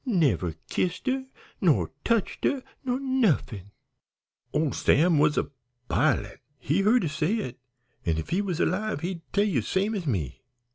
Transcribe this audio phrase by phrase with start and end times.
[0.03, 1.27] Never kissed her,
[1.61, 3.69] nor touched her, nor nuffin!
[4.51, 5.37] "Ole Sam was
[5.89, 6.37] bilin'.
[6.57, 7.59] He heard her say it,
[8.03, 10.41] an' if he was alive he'd tell ye same as me.